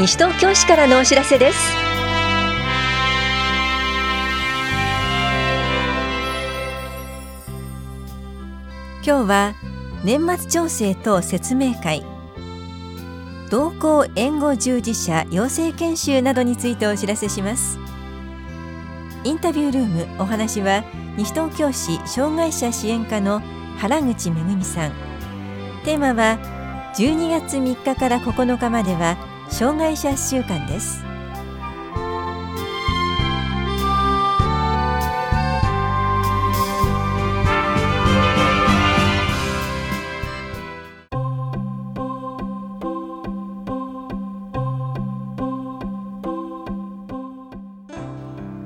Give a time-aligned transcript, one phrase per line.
[0.00, 1.58] 西東京市からのお知らせです。
[9.04, 9.54] 今日は
[10.02, 12.02] 年末調整等説明会。
[13.50, 17.78] 同行援護従事者養成研修などについてお知らせします。
[19.24, 19.86] インタビュールー
[20.16, 20.82] ムお話は
[21.18, 23.42] 西東京市障害者支援課の
[23.76, 24.92] 原口めさん。
[25.84, 26.38] テーマは
[26.96, 31.04] 12月3日から9日までは障害者週間です。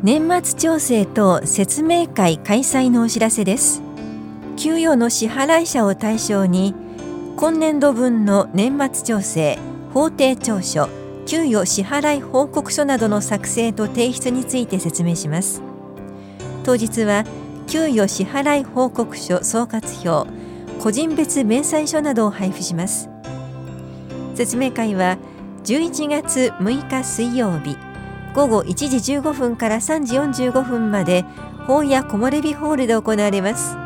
[0.03, 3.83] 年末調整等説明会開催のお知らせです。
[4.57, 6.75] 給与の支払い者を対象に
[7.37, 9.59] 今年度分の年末調整
[9.95, 10.89] 法定調書
[11.25, 15.63] 給与支払い報告書などの作成と提出について説明します。
[16.65, 17.25] 当日は
[17.69, 20.29] 給与支払い報告書総括表
[20.81, 23.09] 個人別明細書などを配布します。
[24.35, 25.17] 説明会は
[25.63, 27.77] 11月6日水曜日
[28.35, 31.25] 午後1時15分から3時45分まで
[31.69, 33.77] 本屋木漏れ日ホールで行われます。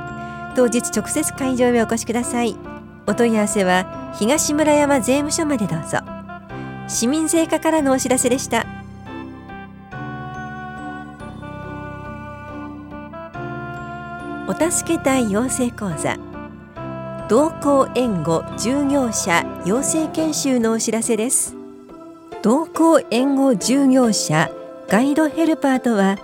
[0.57, 2.68] 当日直接会場へお越しください。
[3.09, 6.01] お問い合わせは東村山税務署までどうぞ。
[6.89, 8.67] 市民税課からのお知らせでした。
[14.47, 16.19] お助け隊養成講座。
[17.31, 21.57] 同行援護従業者養成研修のお知らせです。
[22.43, 24.51] 同行援護従業者
[24.87, 26.19] ガイドヘルパーとは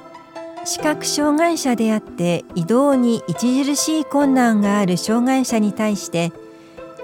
[0.67, 6.33] 視覚障害者であって移動に著しい困難がある障害者に対して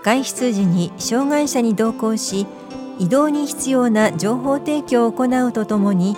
[0.02, 2.46] 外出時に障害者に同行し
[2.98, 6.16] 移動に必要な情報提供を行うとともに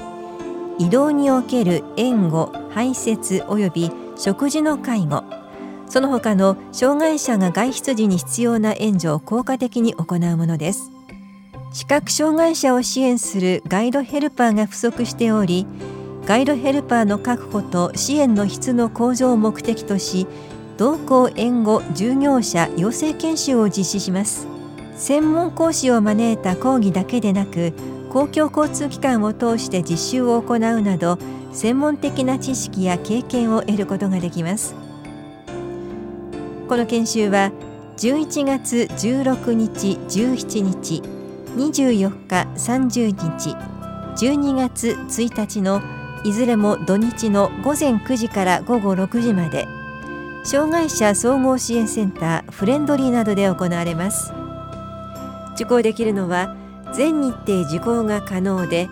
[0.78, 5.24] 移動における援護排泄及び食事の介護
[5.88, 10.90] その他の障害者が外出時に必要な援助を効果的に行うものです。
[11.72, 15.66] 視覚障害者を支援するガイドヘルパーが不足しており
[16.26, 20.26] ガイドヘルパーの確保と支援の質の向上を目的とし
[20.76, 24.46] 同行援護従業者養成研修を実施します。
[24.96, 27.72] 専門講師を招いた講義だけでなく
[28.10, 31.18] 公共交通機関を通して実習を行うなど
[31.52, 34.74] 専門的な知識や経験を得ることができます。
[36.68, 37.52] この研修は
[37.96, 41.02] 11月16日17日
[41.56, 43.56] 24日30日
[44.26, 45.82] 12月1日の
[46.24, 49.81] いずれも土日の午前9時から午後6時まで。
[50.44, 54.32] 障害者総合支援センターフレンドリーなどで行われます。
[55.54, 56.56] 受講できるのは
[56.92, 58.88] 全日程受講が可能で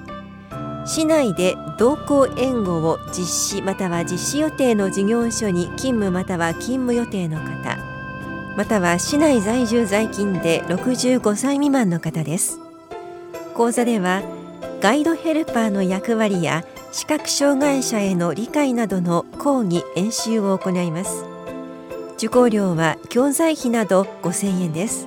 [0.87, 7.79] 市内で同行援護を実施または実施予定の事業所に勤務または勤務予定の方
[8.57, 12.59] または市内在住在勤で65歳未満の方です。
[13.55, 14.23] 講座では
[14.81, 21.30] ガイドヘルパーの役割や視覚障害者への理解などの講義演習を行います。
[22.21, 25.07] 受講料は教材費など5000円です。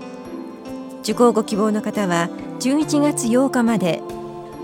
[1.03, 2.27] 受講ご希望の方は
[2.59, 4.01] 11月8日まで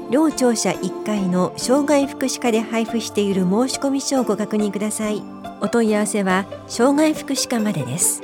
[0.10, 3.50] 両庁舎1階の障害福祉課で配布している申
[3.80, 5.22] 込書をご確認ください。
[5.62, 8.24] お問い合わせは障害福祉課までです。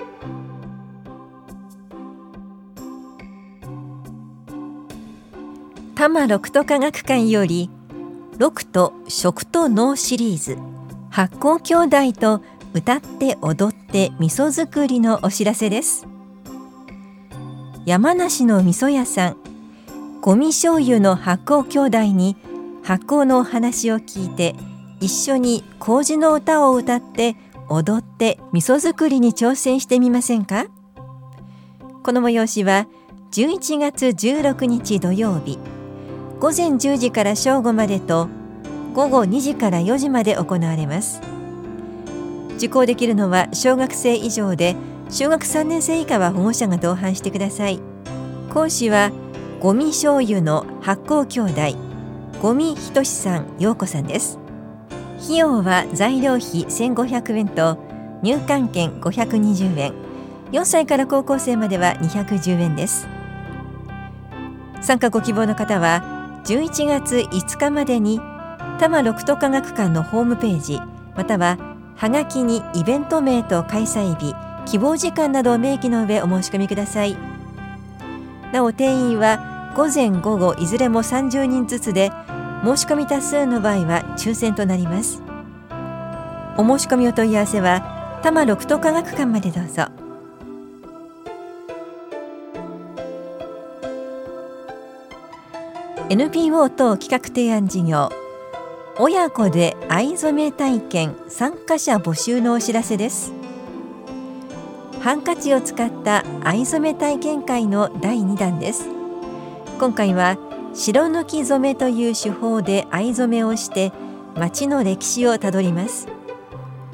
[5.93, 7.69] 多摩六都科学館より
[8.39, 10.57] 六都食と脳シリーズ
[11.11, 12.41] 発酵兄弟と
[12.75, 16.05] 歌って踊って味噌作りのお知らせです。
[17.85, 19.37] 山梨の味噌屋さん
[20.19, 22.35] ゴミ醤油の発酵兄弟に
[22.83, 24.55] 発酵のお話を聞いて
[24.99, 27.37] 一緒に麹の歌を歌って
[27.69, 30.65] 踊って味噌作りに挑戦してみませんか？
[32.03, 32.87] この催しは
[33.31, 35.59] 11月16日土曜日
[36.41, 38.27] 午前10時から正午までと
[38.93, 41.21] 午後2時から4時まで行われます。
[42.57, 44.75] 受講できるのは小学生以上で
[45.09, 47.79] 小学3年生以下は保護者が同伴してください。
[48.53, 49.11] 講師は
[49.59, 51.77] ゴミ醤油の発酵兄弟
[52.41, 54.39] ゴミひとしさん陽子さんです。
[55.23, 57.77] 費用は材料費1500円と
[58.21, 59.93] 入館券520円。
[60.51, 63.07] 4歳から高校生までは210円です。
[64.81, 68.19] 参加ご希望の方は11月5日までに
[68.77, 70.79] 多摩六都科学館のホームページ
[71.15, 71.57] または
[71.95, 77.17] はがきにイベント名と開催日希望時間などを明記の上お申し込みください。
[78.51, 82.11] なお定員は午前午後いずれも30人ずつで
[82.63, 85.21] 申し込み多数の場合は抽選となります。
[86.57, 89.87] お申し込みお問い合わせは多摩六都科学館までどうぞ。
[96.07, 98.09] NPO 等企画提案事業
[98.97, 103.33] 親子で藍染め体験参加者募集のお知らせです。
[105.01, 108.87] ハンカチを使った藍染め体験会の第2弾です。
[109.79, 110.37] 今回は
[110.73, 113.91] 白抜き染めという手法で藍染めをして
[114.35, 116.07] 町の歴史をたどります。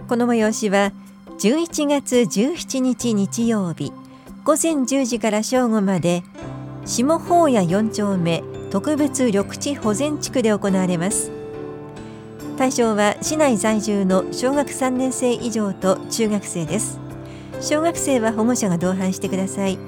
[0.08, 0.94] この催しは
[1.38, 3.94] 11月17日日曜日
[4.44, 6.24] 午前10時から正午まで
[6.84, 11.41] 下法屋4丁目特別緑地保全地区で行われます。
[12.62, 17.00] 対象は市内在住の小学3年生以上と中学生です。
[17.60, 19.80] 小学生は保護者が同伴してください。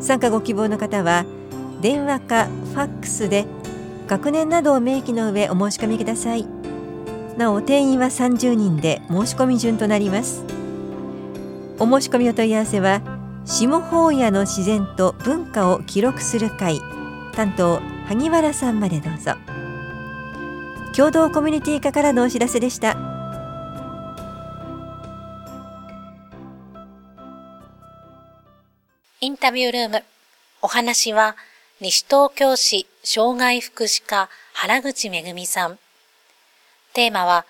[0.00, 1.24] 参加ご希望の方は
[1.80, 3.46] 電話かファックスで
[4.08, 6.48] 学年などを明記の上お申し込みください。
[7.36, 10.42] なお定員は30人で申し込み順となります。
[11.78, 13.02] お申し込みお問い合わせは
[13.44, 16.80] 下法屋の自然と文化を記録する会
[17.36, 17.78] 担当
[18.08, 19.45] 萩原さんまでどうぞ。
[20.96, 22.96] 共同コミュニティ課からのお知らせでした。
[29.20, 30.02] インタビュールーム。
[30.62, 31.36] お話は
[31.82, 35.78] 西東京市障害福祉課原口めぐみさん。
[36.94, 37.44] テーマは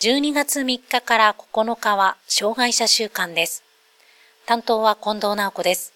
[0.00, 3.62] 12月3日から9日は障害者週間です。
[4.44, 5.92] 担当は近藤直子です。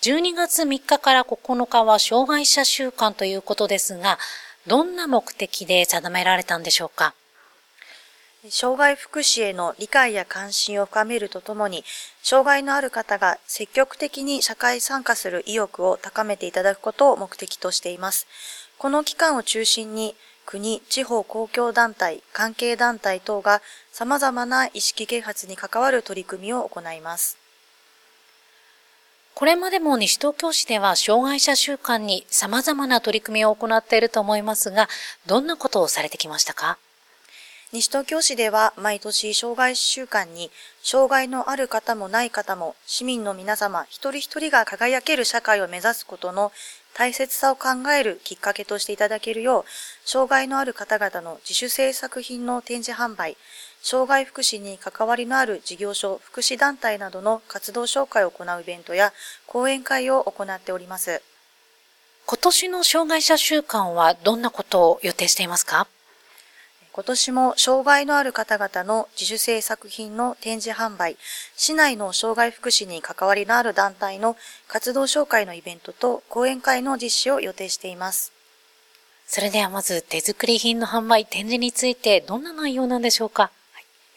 [0.00, 4.18] 12月3日から9日は障害者週間ということですが、
[4.66, 7.14] どんな目的で定められたんでしょうか？
[8.48, 11.82] 障害福祉への理解や関心を深めるとともに、
[12.22, 18.26] 障害のある方が積極的に社会参加する意欲を高めていただくことを目的としています。
[18.78, 20.14] この期間を中心に、
[20.44, 23.62] 国、地方公共団体、関係団体等が
[23.92, 27.38] 様々な意識啓発に関わる取り組みを行います。
[29.34, 34.86] これまでも西東京市では障害者週間に様々な取り組みを行っていると思いますが、
[35.26, 36.78] どんなことをされてきましたか？
[37.72, 40.50] 西東京市では毎年障害週間に
[40.82, 46.50] 障害のある方もない方も市民の皆様一人一人が輝ける社会を目指すことの
[46.94, 49.64] 大切さを考えるきっかけとしていただけるよう
[50.04, 53.36] 障害のある方々の自主制作品の展示販売
[53.82, 59.12] 障害福祉に関わりのある事業所、福祉団体などの活動紹介を行うイベントや
[59.46, 61.22] 講演会を行っております。
[62.26, 65.88] 今年の障害者週間はどんなことを予定していますか？
[66.92, 71.16] 今年も障害のある方々の自主制作品の展示販売、
[71.56, 74.36] 市内の障害福祉に関わりのある団体の
[74.68, 78.32] 活動紹介のイベントと講演会の実施を予定しています。
[79.26, 83.50] それではまず手作り品の販売、展示についてどんな内容なんでしょうか？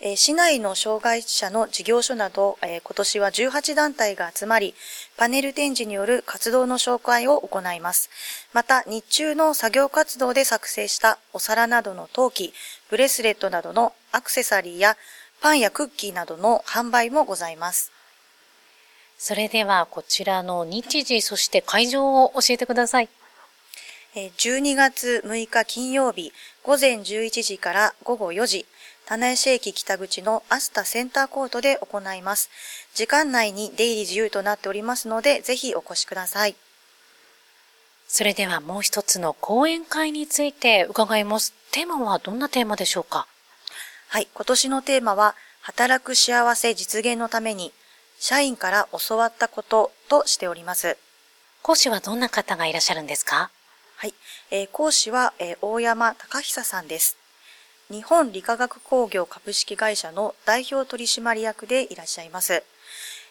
[0.05, 4.75] え市内の障害者の事業所など、え今年は18団体が集まり、
[5.15, 8.09] パネル展示による活動の紹介を行います。
[8.51, 12.53] また、日中の作業活動で作成したお皿などの陶器、
[12.89, 14.97] ブレスレットなどのアクセサリーや
[15.39, 17.93] パンやクッキーなどの販売もございます。
[19.17, 23.09] それでは、こちらの日時、そして会場を教えてください。
[24.15, 28.67] 12月6日金曜日午前11時から午後4時、
[29.05, 32.49] 棚橋駅北口のアスタセンターコートで行います。
[32.95, 36.55] 時間内に出入り自由となっておりますので、ぜひお越しください。
[38.07, 41.53] それではもう一つの講演会について伺います。
[41.71, 43.27] テーマはどんなテーマでしょうか？
[44.09, 47.73] はい、今年のテーマは、働く幸せ実現のために、
[48.19, 50.97] 社員から教わったこととしております。
[51.61, 53.49] 講師はどんな方がいらっしゃるんですか？
[53.95, 54.13] はい、
[54.51, 57.17] えー、講師は、えー、大山隆久さんです。
[57.91, 62.63] 日本理化学工業株式会社の代表取締役でいらっしゃいます。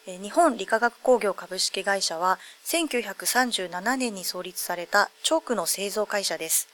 [0.05, 6.67] 日本理化学工業株式会社は1937年に創立されたチョークの製造会社です。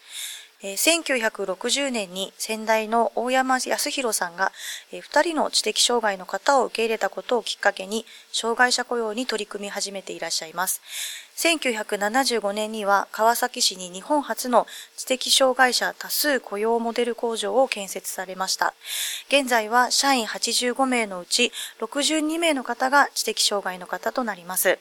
[0.61, 4.51] 1960年に先代の大山康弘さんが、
[4.91, 10.81] 2人の知的障害の方を受け入れたことをきっかけに、障害者雇用に取り組み始めていらっしゃいます。
[11.39, 14.67] 1975年には川崎市に日本初の
[14.97, 18.73] 知的障害者多数雇用モデル工場を建設されました。
[19.29, 24.79] 現在は社員85名のうち62名の方が知的障害の方となります。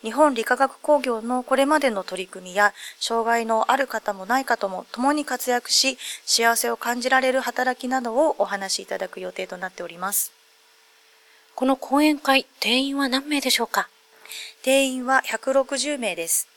[0.00, 10.32] 日本理化学工業のこれまでの取り組みや、障害のある方もない方も共に活躍し、幸せを感じられる働きなどをお話しいただく予定となっております。
[11.56, 13.90] この講演会、定員は何名でしょうか？
[14.62, 16.48] 定員は160名です。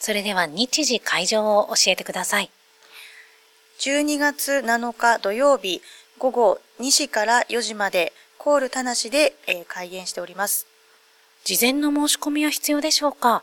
[0.00, 2.50] それでは日時会場を教えてください。
[3.80, 5.82] 12月7日土曜日
[6.18, 10.66] 午後2時から4時までコール田無で、えー開演しております。
[11.44, 13.42] 事前の申し込みは必要でしょうか？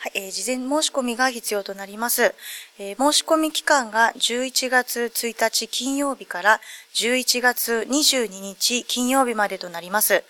[0.00, 2.34] はい、えー事前申し込みが必要となります。
[2.78, 6.60] えー申し込み期間が11月1日金曜日から
[6.94, 10.22] 11月22日金曜日までとなります。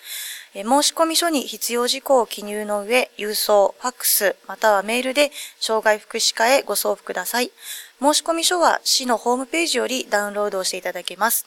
[0.54, 7.50] 申し込み書に必要事項を記入の上、郵送、ファックス、またはメールで障害福祉課へご送付ください。
[8.00, 11.46] 申し込み書は市のホームページよりダウンロードをしていただけます。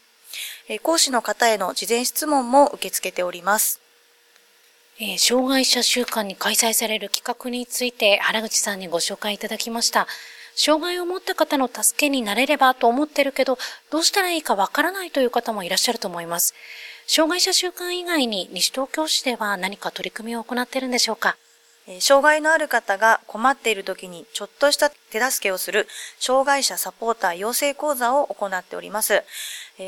[0.84, 3.82] 講師の方への事前質問も受け付けております。
[5.00, 10.08] えー障害者週間に開催される企画について原口さんにご紹介いただきました。
[10.56, 13.58] 障害を持った方の助けになれればと思ってるけど、
[13.90, 16.54] どうしたらいいかわからないという方もいらっしゃると思います。
[17.14, 21.36] 障害者週間以外に西東京市では何か取り組みを行っているんでしょうか？
[22.00, 25.90] 障害のある方が困っている時にちょっとした手助けをする
[26.22, 29.24] 障害者サポーター養成講座を行っております。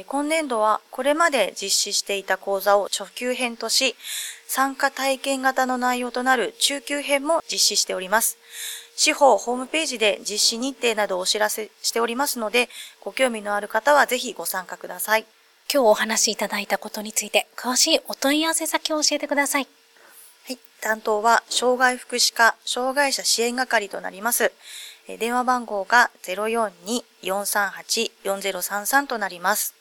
[0.08, 3.96] 今年度はこれまで実施していた講座を初級編とし、
[4.46, 8.38] 参加体験型の内容となる中級編も実施しております。
[8.98, 12.68] 司法ホームページで実施日程などをお知らせしておりますので、
[13.00, 15.26] ご興味のある方はぜひご参加ください。
[15.74, 19.68] 今日お話しいただいたことについて詳しいお問い合わせ先を教えてください。
[20.46, 20.60] はい。
[20.82, 24.52] 担当は、障害福祉課障害者支援係となります。
[25.08, 26.12] えー電話番号が
[27.24, 29.74] 042-438-4033となります。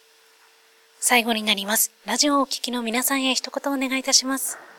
[0.99, 1.93] 最後になります。
[2.07, 4.72] ラジオをお聞きの皆さんへ一言お願いいたします。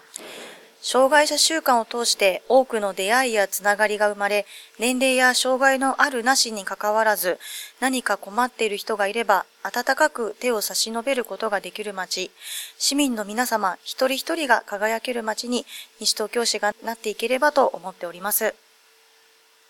[0.85, 4.45] 障害者週間を通して多くの出会いやつながりが生まれ、
[4.79, 7.39] 年齢や障害のあるなしに関わらず、
[7.79, 12.31] 何か困っている人がいれば、温かく手を差し伸べることができる街、
[12.77, 15.65] 市民の皆様一人一人が輝ける街に
[16.01, 18.53] 西東京市がなっていければと思っております。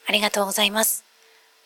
[0.07, 1.03] ありがとうございます。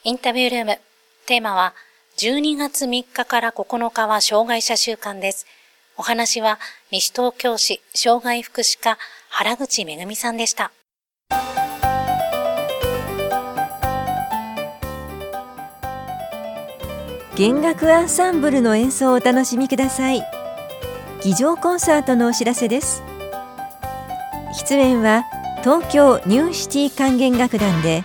[0.03, 0.79] インタビュールーム。
[1.25, 1.73] テーマは、
[2.17, 5.47] 12月3日から9日は障害者週間です。
[5.95, 6.59] お話は、
[6.91, 8.97] 西東京市障害福祉課
[9.39, 10.71] 原口めぐみさんでした。
[17.35, 20.25] 弦楽アンサンブルの演奏をお楽しみください。
[21.21, 23.03] 議場コンサートのお知らせです。
[24.53, 25.23] 出演は
[25.59, 28.03] 東京ニューシティ管弦楽団で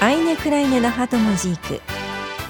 [0.00, 1.80] アイネ・クライネ・ナハトムジーク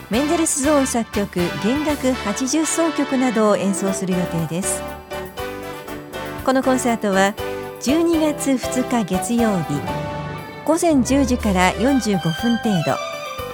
[0.08, 4.82] メンデルスゾーン作曲弦楽八重奏曲などを演奏する予定です。
[6.46, 7.34] このコンサートは
[7.82, 9.74] 12月2日月曜日。
[10.64, 12.96] 午前10時から45分程度。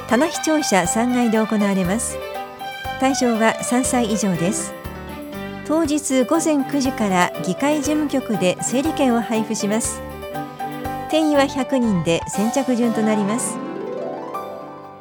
[0.07, 2.19] 棚視聴者3階で行われます。
[3.01, 4.75] 対象は3歳以上です。
[5.67, 10.03] 当日午前9時から議会事務局で整理券を配布します。
[11.11, 13.57] 定員は100人で先着順となります。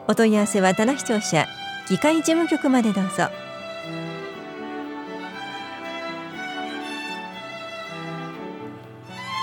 [0.08, 1.46] お問い合わせは棚視聴者
[1.90, 3.47] 議会事務局までどうぞ。